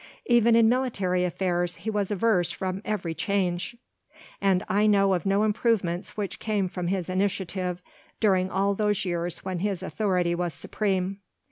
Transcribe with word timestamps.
Even 0.25 0.55
in 0.55 0.67
military 0.67 1.23
affairs 1.25 1.75
he 1.75 1.89
was 1.91 2.09
averse 2.09 2.49
from 2.49 2.81
every 2.83 3.13
change, 3.13 3.77
and 4.41 4.65
I 4.67 4.87
know 4.87 5.13
of 5.13 5.27
no 5.27 5.43
improvements 5.43 6.17
which 6.17 6.39
came 6.39 6.67
from 6.67 6.87
his 6.87 7.07
initiative 7.07 7.83
during 8.19 8.49
all 8.49 8.73
those 8.73 9.05
years 9.05 9.45
when 9.45 9.59
his 9.59 9.83
authority 9.83 10.33
was 10.33 10.55
supreme. 10.55 11.19